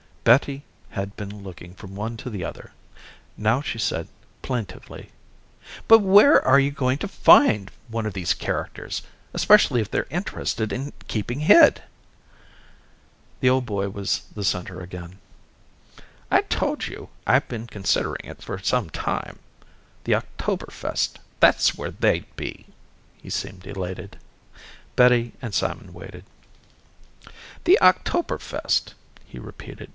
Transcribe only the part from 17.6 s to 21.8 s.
considering it for some time. The Oktoberfest, that's